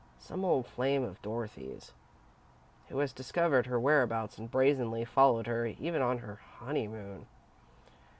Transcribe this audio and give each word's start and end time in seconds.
Some 0.19 0.43
old 0.43 0.65
flame 0.65 1.03
of 1.03 1.21
Dorothy's, 1.21 1.91
who 2.89 2.97
has 2.97 3.13
discovered 3.13 3.67
her 3.67 3.79
whereabouts 3.79 4.39
and 4.39 4.49
brazenly 4.49 5.05
followed 5.05 5.45
her, 5.45 5.67
even 5.67 6.01
on 6.01 6.17
her 6.17 6.39
honeymoon." 6.57 7.27